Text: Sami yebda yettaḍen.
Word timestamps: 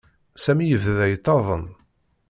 Sami 0.43 0.65
yebda 0.67 1.05
yettaḍen. 1.11 1.65